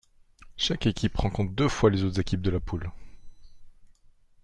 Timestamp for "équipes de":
2.19-2.49